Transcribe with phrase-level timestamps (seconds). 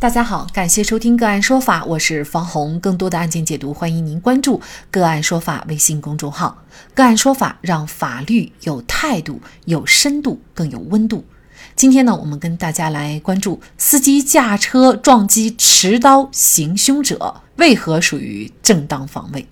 [0.00, 2.78] 大家好，感谢收听个案说法，我是方红。
[2.78, 4.60] 更多的案件解读，欢迎您关注
[4.92, 6.62] 个案说法微信公众号。
[6.94, 11.24] 个案说法让法律有态度、有深度、更有温度。
[11.74, 19.48] 今天呢，我们跟大家来关注司机驾车撞击持刀行凶者为何属于正当防卫。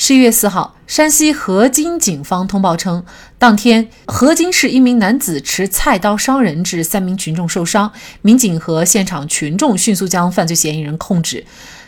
[0.00, 3.04] 十一月四号，山西河津警方通报称，
[3.36, 7.90] 当天河津市一名男子持菜刀伤人，致三名群众受伤。
[8.22, 11.44] 民警和现场群众迅速将犯罪嫌疑人控制。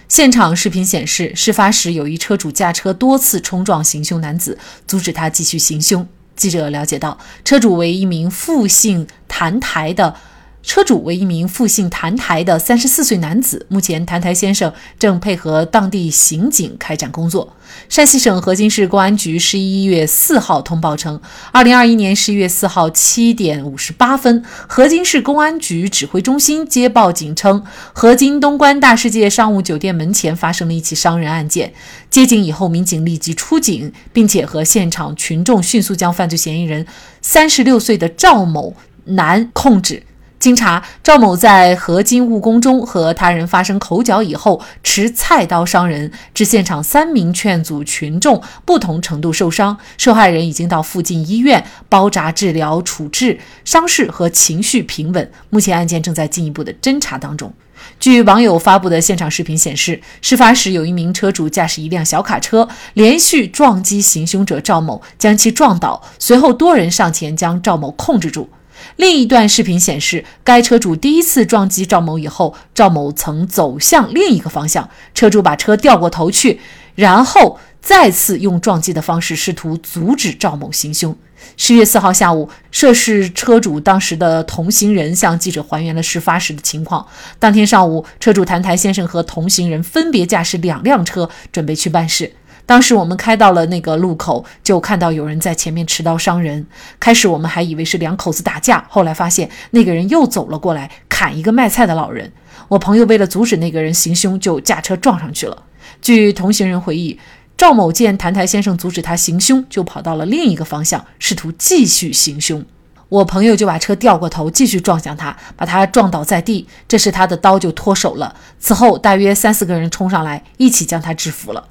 [0.08, 6.04] 现场视频显示，事发时有一车主驾车多次冲撞行凶男子，阻止他继续行凶。
[6.34, 10.16] 记者了解到，车主为一名复姓谭台的。
[10.62, 17.56] 车主为一名复姓谭台的三十四岁男子，目前谭台先生正配合当地刑警开展工作。
[17.88, 21.20] 山西省河津市公安局十一月四号通报称，
[21.52, 31.72] 二零二一年十一月四号七点五十八分，河津市公安局指挥中心接报警称，河津东关大世界商务酒店门前发生了一起伤人案件。
[32.10, 36.86] 接警以后，民警立即出警，并且和现场群众迅速将犯罪嫌疑人
[37.22, 40.02] 三十六岁的赵某男控制。
[40.40, 49.76] 经查，赵某在合金务工中和他人发生口角以后，持菜刀伤人，致现场三名劝阻群众不同程度受伤。
[49.98, 55.30] 受害人已经到附近医院包扎治疗处置，伤势和情绪平稳。
[55.50, 57.52] 目前案件正在进一步的侦查当中。
[57.98, 68.48] 据网友发布的现场视频显示，事发时有一名车主驾驶一辆小卡车，连续撞击行凶者赵某，将其撞倒，随后多人上前将赵某控制住。
[68.96, 76.60] 另一段视频显示，该车主第一次撞击赵某以后，赵某曾走向另一个方向，车主把车掉过头去，
[76.94, 81.16] 然后再次用撞击的方式试图阻止赵某行凶。
[81.56, 87.06] 十月四号下午，涉事车主当时的同行人向记者还原了事发时的情况。
[87.38, 92.30] 当天上午，车主谭台先生和同行人分别驾驶两辆车，准备去办事。
[92.70, 96.64] 当时我们开到了那个路口，就看到有人在前面持刀伤人。
[97.00, 102.32] 开始我们还以为是两口子打架，后来发现那个人又走了过来，砍一个卖菜的老人。
[102.68, 105.64] 我朋友为了阻止那个人行凶，就驾车撞上去了。
[106.00, 107.18] 据同行人回忆，
[107.56, 112.64] 赵某见谭台先生阻止他行凶，就跑到了另一个方向，试图继续行凶。
[113.08, 116.68] 我朋友就把车掉过头，继续撞向他，把他撞倒在地。
[116.86, 118.36] 这时他的刀就脱手了。
[118.60, 121.64] 此后，大约三四个人冲上来，一起将他制服了。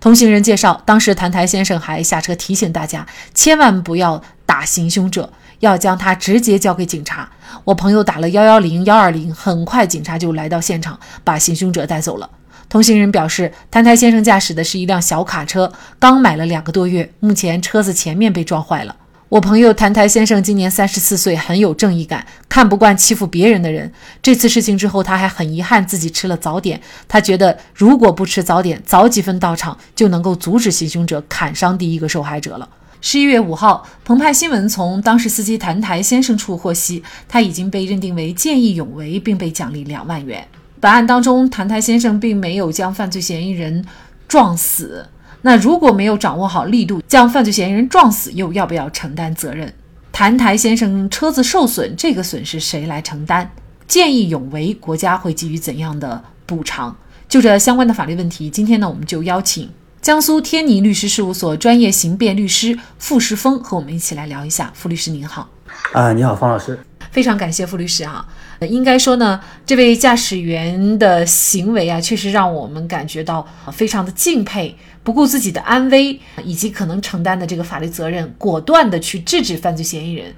[0.00, 7.30] 同行人介绍，当时谭台先生还下车提醒大家，千万不要打行凶者，要将他直接交给警察。
[7.64, 12.28] 我朋友打了幺幺零、幺二零，很快警察就来到现场，把行凶者带走了。
[12.68, 18.96] 同行人表示，谭台先生驾驶的是一辆小卡车，刚买了两个多月，目前车子前面被撞坏了。
[19.34, 23.90] 我朋友谭台先生今年三十四岁，很有正义感，看不惯欺负别人的人。
[24.22, 26.80] 这次事情之后，他还很遗憾自己吃了早点。
[27.08, 32.68] 他觉得如果不吃早点，早几分到场，就能够阻止行凶者砍伤第一个受害者了。
[33.00, 40.46] 十一月五号，澎湃新闻从当事司机谭台先生处获悉，他已经被认定为见义勇为，并被奖励两万元。
[40.78, 43.84] 本案当中，谭台先生并没有将犯罪嫌疑人
[44.28, 45.04] 撞死。
[45.46, 49.70] 那如果没有掌握好力度，将犯罪嫌疑人撞死，又要不要承担责任？
[50.10, 53.50] 谭台先生车子受损，这个损失谁来承担？
[53.86, 56.96] 见义勇为，国家会给予怎样的补偿？
[57.28, 59.68] 就这相关的法律问题，今天呢，我们就邀请
[60.00, 64.72] 江苏天尼律师事务所专业刑辩律师傅世峰和我们一起来聊一下。
[64.74, 65.46] 傅律师您好，
[65.92, 66.78] 啊，你好，方老师。
[67.14, 68.26] 非常感谢傅律师啊，
[68.58, 80.34] 应该说呢，这位驾驶员的行为啊，确实让我们感觉到非常的敬佩，不顾自己的安危以及可能承担的这个法律责任，果断的去制止犯罪嫌疑人。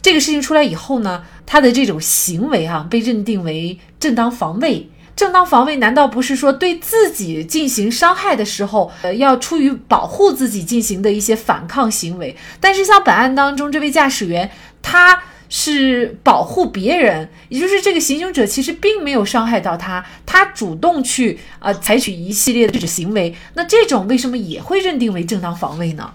[0.00, 4.88] 这个事情出来以后呢，他的这种行为哈，被认定为正当防卫。
[5.14, 12.34] 正当防卫难道不是说对自己进行伤害的时候，呃，要出于保护自己进行的一些反抗行为？
[12.60, 15.22] 但是像本案当中这位驾驶员，他。
[15.48, 26.12] 是保护别人，也就是这个行凶者其实并没有伤害到他，他主动去呃采取一系列的制止行为，那这种为什么也会认定为正当防卫呢？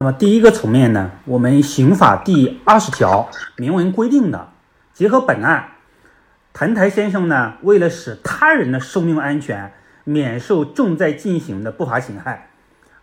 [0.00, 4.48] 那么第一个层面呢，我们刑法第二十条明文规定的，
[4.92, 5.68] 结合本案，
[6.52, 12.50] 谭台先生呢为了使他人的生命安全免受正在进行的不法侵害，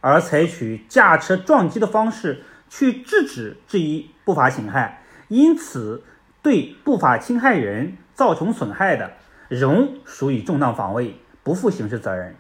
[0.02, 4.99] 而采取驾车撞击的方式去制止这一不法侵害。
[5.30, 6.04] 因此，
[6.44, 9.14] 对不法侵害人造成损害的，
[9.48, 12.36] 仍属于正当防卫，不负刑事责任。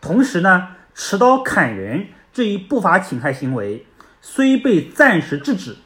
[0.00, 3.84] 同时呢，持刀砍人这一不法侵害行为
[4.20, 5.76] 虽被暂时制止，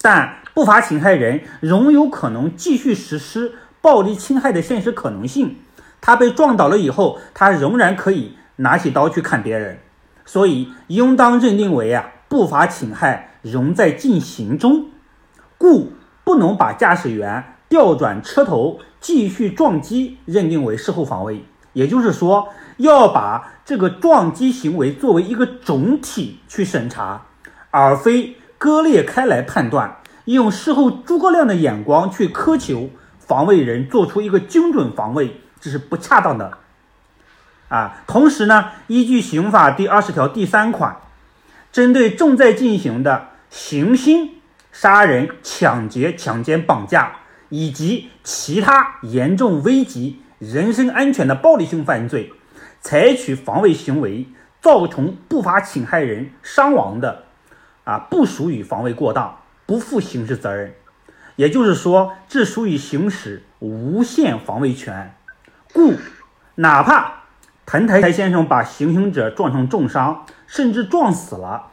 [0.00, 5.56] 但不法侵害人仍有可能继续实施暴力侵害的现实可能性。
[6.00, 9.78] 他被撞倒了以后，他仍然可以拿起刀去砍别人，
[10.26, 14.90] 所以应当认定为啊不法侵害仍在进行中，
[15.64, 15.94] 故
[16.24, 21.42] 不能把驾驶员调转车头继续撞击认定为事后防卫。
[21.72, 27.22] 也就是说，要把这个撞击行为作为一个总体去审查，
[27.70, 29.96] 而非割裂开来判断，
[30.26, 35.40] 用事后诸葛亮的眼光去苛求防卫人做出一个精准防卫。
[35.60, 36.58] 这是不恰当的，
[37.70, 40.98] 啊，同时呢，依据刑法第二十条第三款，
[41.72, 44.28] 针对正在进行的行凶、
[44.74, 47.12] 杀人、抢劫、强奸、绑架
[47.48, 52.32] 以及其他严重危及人身安全的暴力性犯罪，
[52.80, 54.26] 采取防卫行为
[54.60, 57.22] 造成不法侵害人伤亡的，
[57.84, 60.74] 啊，不属于防卫过当，不负刑事责任。
[61.36, 65.14] 也就是说，这属于行使无限防卫权。
[65.72, 65.94] 故，
[66.56, 67.22] 哪怕
[67.64, 71.68] 谭台先生把行凶者撞成重伤，甚至撞死了，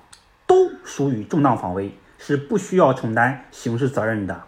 [0.45, 4.43] 都属于正当防卫，是不需要承担刑事责任的。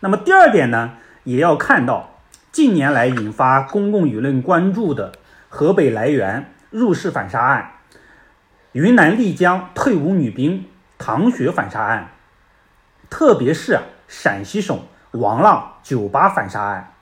[0.00, 0.92] 那么第二点呢，
[1.22, 2.18] 也要看到
[2.52, 5.12] 近年来引发公共舆论关注的
[5.48, 7.72] 河北涞源入室反杀案、
[8.72, 10.66] 云南丽江退伍女兵
[10.98, 12.10] 唐雪反杀案，
[13.08, 14.78] 特别是陕西省
[15.12, 16.92] 王浪酒吧反杀案，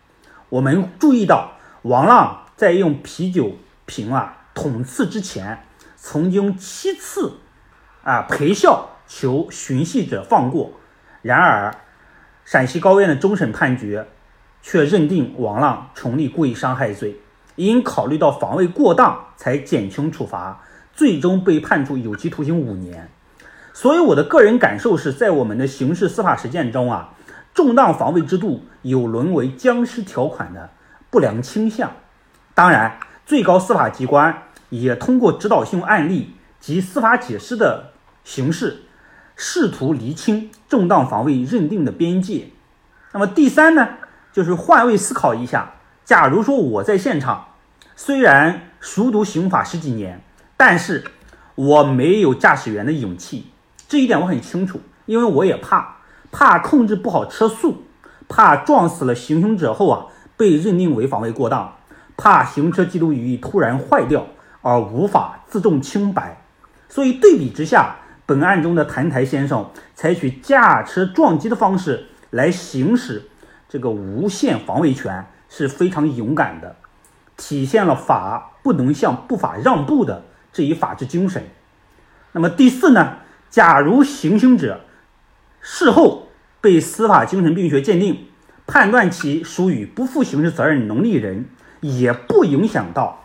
[0.49, 1.55] 我们注意到。
[1.83, 5.65] 王浪在用啤酒瓶啊捅刺之前，
[5.97, 7.39] 曾经七次
[8.05, 10.73] 啊陪笑求寻衅者放过。
[11.21, 11.77] 然而，
[12.47, 14.09] 陕西高院的终审判决
[14.63, 17.21] 却认定王浪成立故意伤害罪，
[17.57, 20.63] 因考虑到防卫过当，才减轻处罚，
[20.95, 23.11] 最终被判处有期徒刑五年。
[23.75, 27.13] 所以，我的个人感受是在我们的刑事司法实践中啊，
[27.53, 30.71] 重当防卫制度有沦为僵尸条款的。
[31.11, 31.93] 不良倾向，
[32.55, 37.93] 当然，最高司法机关也通过指导性案例及司法解释的
[38.25, 38.85] 形式，
[39.37, 42.49] 试图厘清正当防卫认定的边界。
[43.13, 43.89] 那么第三呢，
[44.33, 45.75] 就是换位思考一下，
[46.05, 47.49] 假如说我在现场，
[47.97, 50.23] 虽然熟读刑法十几年，
[50.57, 51.05] 但是
[51.55, 53.51] 我没有驾驶员的勇气，
[53.89, 55.97] 这一点我很清楚，因为我也怕，
[56.31, 57.85] 怕控制不好车速，
[58.29, 60.07] 怕撞死了行凶者后啊。
[60.35, 61.77] 被认定为防卫过当，
[62.17, 64.27] 怕行车记录仪突然坏掉
[64.61, 66.43] 而无法自证清白，
[66.89, 67.97] 所以对比之下，
[68.27, 73.23] 本案中的谭台先生采取驾车撞击的方式来行使
[73.69, 76.77] 这个无限防卫权是非常勇敢的，
[77.37, 81.43] 体现了法不能向不法让步的这一法治精神。
[82.33, 83.19] 那么第四呢？
[83.51, 84.81] 假如行凶者
[85.61, 86.29] 事后
[86.61, 88.27] 被司法精神病学鉴定。
[88.65, 91.47] 判断其属于不负刑事责任能力人，
[91.81, 93.25] 也不影响到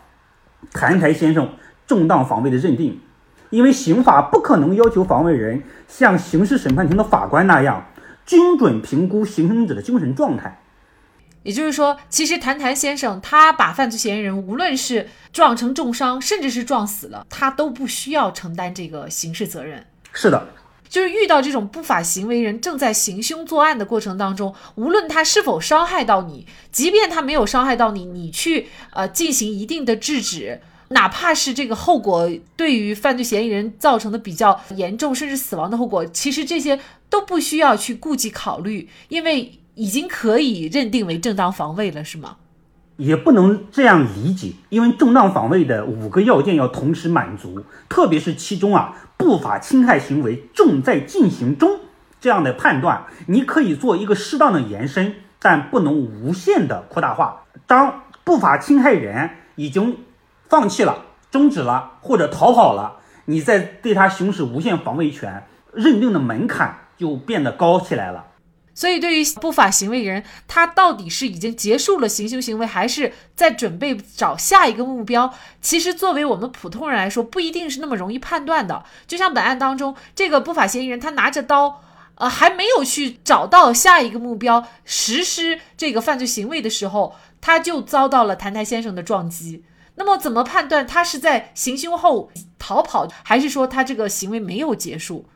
[0.72, 1.50] 谭台先生
[1.86, 3.00] 正当防卫的认定，
[3.50, 7.86] 因为刑法不可能要求防卫人像刑事审判庭的法官那样
[8.26, 10.62] 精准评估行凶者的精神状态。
[11.42, 19.86] 也就是说，其实谭谭先生他把犯罪嫌疑人无论是撞成重伤，甚至是撞死了，他都不需要承担这个刑事责任。
[20.12, 20.48] 是的。
[20.90, 36.80] 就是遇到这种不法行为人正在行凶作案的过程当中，无论他是否伤害到你，即便他没有伤害到你，你去呃进行一定的制止，哪怕是这个后果对于犯罪嫌疑人造成的比较严重甚至死亡的后果，其实这些
[37.10, 42.36] 都不需要去顾及考虑，因为已经可以认定为正当防卫了，是吗？
[42.96, 51.78] 也不能这样理解，因为正当防卫的五个要件要同时满足，特别是其中啊不法侵害行为正在进行中
[52.20, 57.44] 这样的判断，你可以做一个适当的延伸，但不能无限的扩大化。
[57.68, 59.98] 当不法侵害人已经
[60.48, 68.24] 放弃了、终止了或者逃跑了，你再对他行使无限防卫权，认定的门槛就变得高起来了。
[68.74, 75.34] 所以，对于不法行为人，他到底是已经结束了行凶行为，还是在准备找下一个目标？
[75.60, 78.84] 其实，作为我们普通人来说，不一定是那么容易判断的。
[79.08, 81.82] 就像本案当中，这个不法嫌疑人他拿着刀，
[82.14, 89.64] 呃，还没有去找到下一个目标，实施这个犯罪行为的时候，他就遭到了谭台先生的撞击。
[89.98, 95.26] 那么，怎么判断他是在行凶后逃跑，还是说他这个行为没有结束？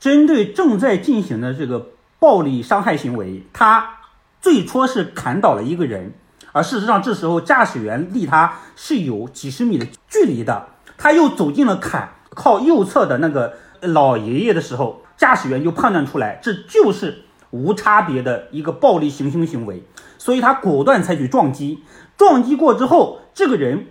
[0.00, 1.90] 针对正在进行的这个。
[2.20, 3.98] 暴力伤害行为，他
[4.40, 6.14] 最初是砍倒了一个人，
[6.52, 19.82] 而事实上这时候驾驶员离他是有几十米的距离的，他又走进了坎靠右侧的那个老爷爷的时候，驾驶员就判断出来这就是无差别的一个暴力行凶行为，
[20.16, 21.80] 所以他果断采取撞击。
[22.16, 23.88] 撞击过之后，这个人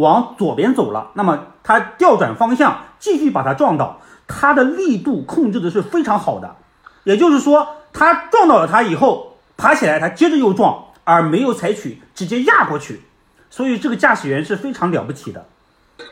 [0.00, 6.56] 往左边走了，那么他调转方向继续把他撞倒，他的力度控制的是非常好的。
[7.04, 13.02] 也就是说，他撞倒了他以后，爬起来他接着又撞，而没有采取直接压过去。
[13.50, 15.46] 所以这个驾驶员是非常了不起的。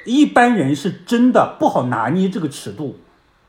[0.04, 3.00] 一般人是真的不好拿捏这个尺度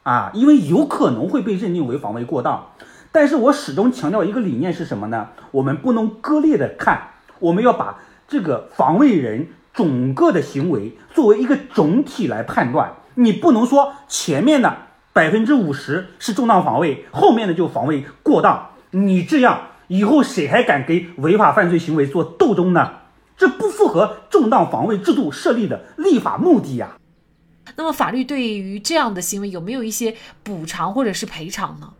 [0.01, 2.69] 啊，因为有可能会被认定为防卫过当。
[3.11, 5.29] 但是我始终强调一个理念是什么呢？
[5.51, 7.09] 我们不能割裂的看，
[7.39, 12.93] 我们要把这个防卫人整个的行为作为一个总体来判断。
[13.15, 14.77] 你不能说前面的
[15.11, 18.71] 百分之五十是正当防卫，后面的就防卫过当。
[18.91, 22.91] 你这样以后谁还敢给违法犯罪行为做斗争呢？
[23.35, 26.97] 这不符合正当防卫制度设立的立法目的呀。
[27.75, 31.93] 那么，法律对于这样的行为有没有一些补偿或者是赔偿呢？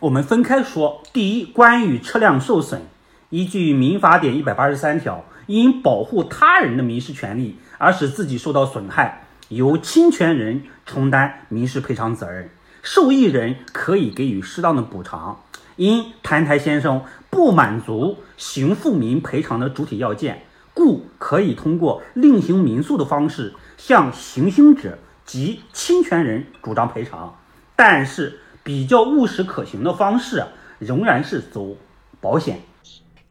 [0.00, 1.02] 我们分开说。
[1.12, 2.82] 第一，关于车辆受损，
[3.30, 12.50] 依据《民法典》一百八十三条，因保护他人的民事权利而使自己受到损害，由侵权人承担民事赔偿责任，
[12.82, 15.40] 受益人可以给予适当的补偿。
[15.76, 20.42] 因谭台先生不满足行富民赔偿的主体要件，
[20.74, 27.36] 故可以通过另行民诉的方式向行凶者及侵权人主张赔偿。
[27.74, 30.44] 但是，比较务实可行的方式
[30.78, 31.76] 仍然是走
[32.20, 32.60] 保险。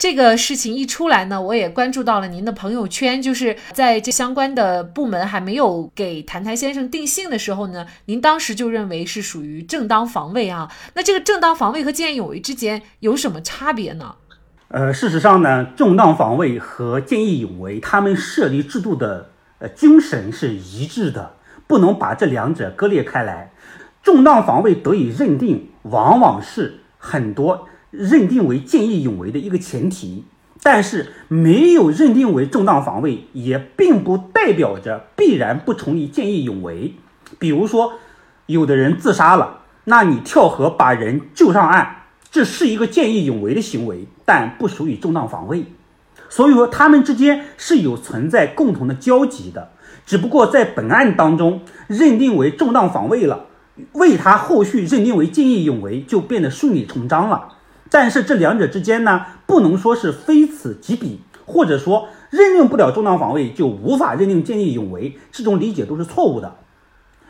[0.02, 10.72] 这个事情一出来呢，我也关注到了您的朋友圈，就是在这相关的部门还没有给谭谭先生定性的时候呢，您当时就认为是属于正当防卫啊。
[10.96, 14.16] 那这个正当防卫和见义勇为之间有什么差别呢？
[14.70, 19.30] 呃，事实上呢，正当防卫和见义勇为，他们设立制度的
[19.60, 21.36] 呃精神是一致的，
[21.68, 23.52] 不能把这两者割裂开来。
[24.02, 27.68] 正当防卫得以认定，往往是很多。
[27.92, 30.24] 认定为见义勇为的一个前提，
[30.64, 36.96] 但是没有认定为正当防卫，也并不代表着必然不成立见义勇为。
[37.38, 37.94] 比如说，
[38.46, 45.66] 有的人自杀了，那你跳河把人救上岸，这是一个见义勇为的行为，但不属于正当防卫。
[46.30, 49.72] 所以说，他们之间是有存在共同的交集的，
[50.06, 53.48] 只不过在本案当中认定为正当防卫了，
[53.94, 57.56] 为他后续认定为见义勇为就变得顺理成章了。
[57.92, 66.56] 但是这两者之间呢，不能说是非此即彼，或者说认定不了正当防卫就无法认定见义勇为，这种理解都是错误的。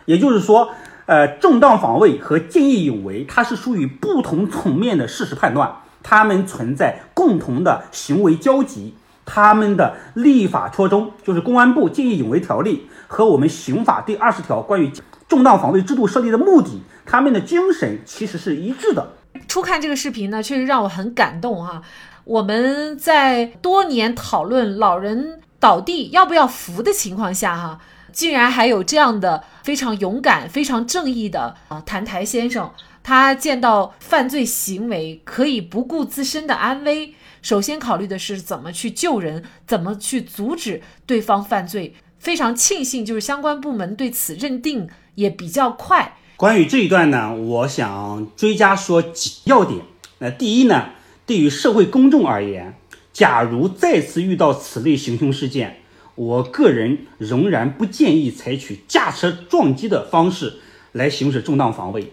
[0.06, 0.70] 也就是说，
[1.08, 8.94] 呃，正当防卫和见义勇为它是属于不同层面的事实判断，它们存在共同的行为交集，
[9.26, 14.92] 它们的立法初衷就是公安部见义勇为条例和我们刑法第二十条关于
[15.28, 19.14] 正当防卫制度设立的目的，他们的精神其实是一致的。
[19.48, 21.82] 初看这个视频呢，确实让我很感动哈。
[22.24, 27.80] 我们在多年讨论老人倒地要不要扶的情况下哈，
[28.12, 32.72] 竟然还有这样的非常勇敢、非常正义的啊谭台先生。
[33.04, 41.96] 他见到犯罪行为，可以不顾自身的安危，首先考虑的是怎么去救人，怎么去阻止对方犯罪。
[42.20, 46.16] 非常庆幸，就是相关部门对此认定也比较快。
[46.42, 49.82] 关于这一段呢，我想追加说几要点。
[50.18, 50.90] 那第一呢，
[51.28, 52.76] 对于社会公众而言，
[53.14, 55.82] 假如再次遇到此类行凶事件，
[56.16, 60.56] 我个人仍然不建议采取驾车撞击的方式
[60.94, 62.12] 来行使正当防卫，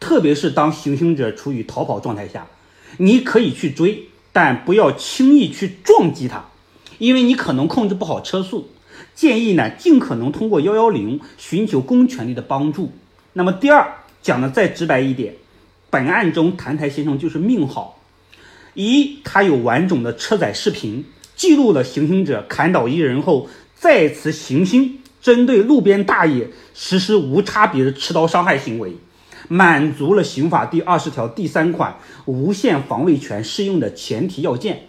[0.00, 2.46] 特别是当行凶者处于逃跑状态下，
[2.96, 6.46] 你可以去追，但不要轻易去撞击他，
[6.96, 8.70] 因为你可能控制不好车速。
[9.14, 12.92] 建议呢，尽可能通过幺幺零寻求公权力的帮助。
[13.38, 13.86] 那么第二
[14.22, 15.34] 讲的再直白一点，
[15.90, 18.00] 本案中谭台先生就是命好，
[18.72, 24.90] 一他有完整的车载视频记录了行凶者砍倒一人后再次行凶，
[25.20, 28.96] 针对路边大爷实施无差别的持刀伤害行为，
[29.48, 34.86] 满足了刑法第二十条第三款无限防卫权适用的前提要件。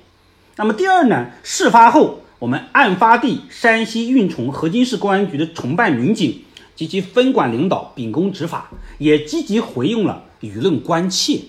[0.55, 6.43] 那么第二呢，事发后我们案发地山西运城河津市公安局的承办民警。
[6.77, 8.69] 及其分管领导秉公执法，
[8.99, 11.41] 也积极回应了舆论关切，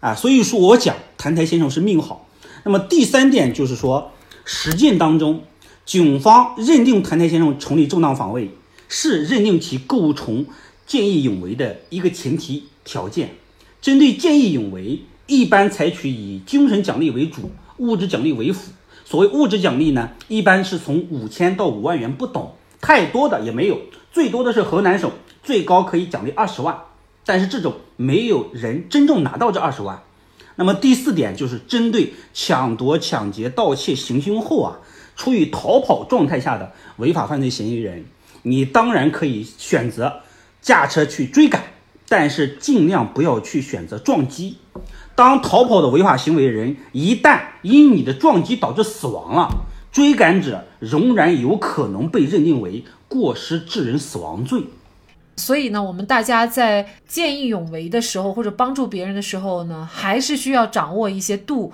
[0.00, 2.28] 啊，所以说我讲谭台先生是命好。
[2.64, 4.12] 那么第三点就是说，
[4.44, 5.44] 实践当中，
[5.86, 8.50] 警方认定谭台先生成立正当防卫，
[8.86, 10.44] 是认定其构成
[10.86, 13.36] 见义勇为的一个前提条件。
[13.80, 18.72] 针对见义勇为，一般采取以精神奖励为主，物质奖励为辅。
[19.06, 22.46] 所谓物质奖励呢，一般是从五千到五万元不等，
[22.82, 23.80] 太多的也没有。
[24.12, 25.10] 最多的是河南省，
[25.42, 26.76] 最高可以奖励二十万，
[27.24, 30.02] 但是这种没有人真正拿到这二十万，
[30.56, 34.78] 那么第四点就是针对抢夺、抢劫、盗窃行凶后啊，
[35.16, 38.04] 处于逃跑状态下的违法犯罪嫌疑人，
[38.42, 40.22] 你当然可以选择
[40.60, 41.62] 驾车去追赶，
[42.08, 44.58] 但是尽量不要去选择撞击。
[45.14, 49.50] 当逃跑的违法行为人一旦因你的撞击导致死亡了，
[49.92, 54.64] 追赶者仍然有可能被认定为过失致人死亡罪。
[55.36, 61.72] 所以呢，我们大家在见义勇为的时候，或者帮助别人的时候呢，还是需要掌握一些度。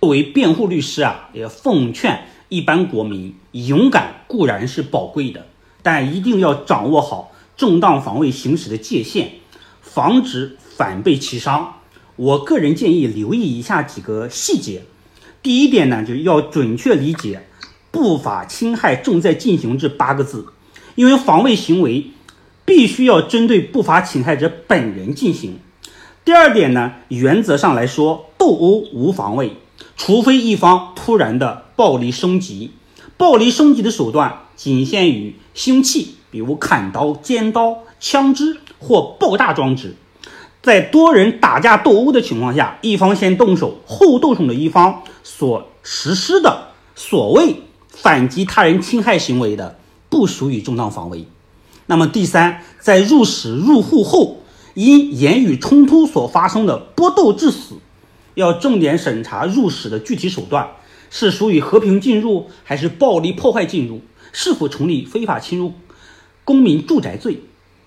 [0.00, 5.46] 作为辩护律师啊，也奉劝一般国民，勇敢固然是宝贵的，
[5.82, 9.32] 但一定要掌握好正当防卫行使的界限，
[9.82, 11.74] 防止反被其伤。
[12.16, 14.82] 我个人建议留意以下几个细节。
[15.48, 17.46] 第一点呢，就是要准确理解
[17.90, 20.44] “不法侵害正在进行”这八个字，
[20.94, 22.10] 因为防卫行为。
[22.66, 25.58] 必须要针对不法侵害者本人进行。
[26.22, 29.52] 第二点呢，原则上来说，斗殴无防卫，
[29.96, 32.72] 除非一方突然的暴力升级。
[33.16, 39.96] 暴力升级的手段仅限于凶器，比如砍刀、尖刀、枪支或爆炸装置。
[40.68, 49.78] 在多人打架斗殴的情况下，一方先动手后动手的一方所实施的所谓反击他人侵害行为的，
[50.10, 51.24] 不属于正当防卫。
[51.86, 54.42] 那么第三，在入室入户后，
[54.74, 57.76] 因言语冲突所发生的搏斗致死，
[58.34, 60.68] 要重点审查入室的具体手段，
[61.08, 64.02] 是属于和平进入还是暴力破坏进入，
[64.34, 65.72] 是否成立非法侵入
[66.44, 67.40] 公民住宅罪。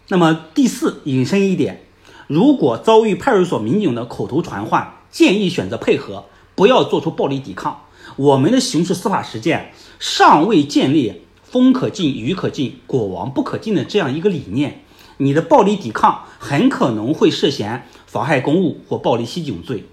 [0.08, 1.84] 那么第四，引申一点，
[2.32, 6.24] 如果遭遇派出所民警的口头传唤，建议选择配合，
[6.56, 7.82] 不要做出暴力抵抗。
[8.16, 11.24] 我们的刑事司法实践尚未建立。
[11.44, 14.86] 风可进，雨可进，国王不可进的这样一个理念，
[15.18, 19.84] 你的暴力抵抗很可能会涉嫌妨害公务或暴力袭警罪。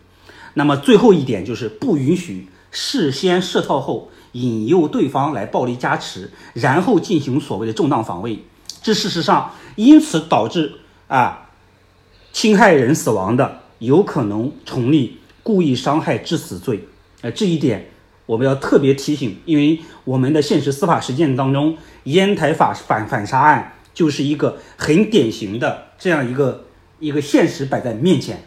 [0.55, 8.45] 那么最后一点就是不允许事先设套后引诱对方来暴力加持，然后进行所谓的正当防卫。
[8.81, 10.75] 这事实上因此导致
[11.09, 11.48] 啊
[12.41, 16.87] 侵害人死亡的，有可能成立故意伤害致死罪。
[17.21, 17.87] 呃，这一点。
[18.27, 26.67] 我们要特别提醒，因为我们的现实司法实践当中，烟台法反反杀案就是一个很典型的这样一个
[27.01, 28.41] 一个现实摆在面前。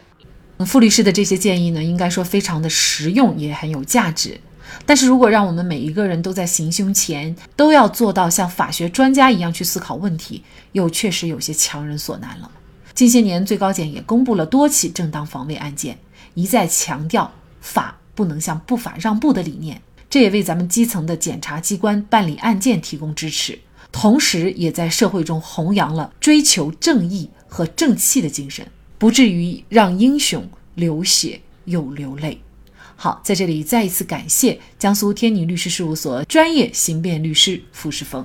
[0.60, 4.40] 傅律师的这些建议呢，应该说非常的实用，也很有价值。
[4.86, 12.50] 但是如果让我们每一个人都在行凶前都要做到像法学专家一样去思考问题，又确实有些强人所难了。
[12.94, 15.98] 近些年，最高检也公布了多起正当防卫案件，
[16.34, 17.98] 一再强调法。
[18.14, 23.58] 不能向不法让步的理念，这也为咱们基层的检察机关办理案件提供支持，
[23.90, 32.38] 同时也在社会中弘扬了追求正义和正气的精神，不至于让英雄流血又流泪。
[32.96, 38.24] 好，在这里再一次感谢江苏天宁律师事务所专业刑辩律师傅世峰。